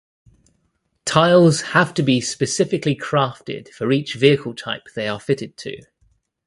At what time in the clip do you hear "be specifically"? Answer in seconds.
2.01-2.95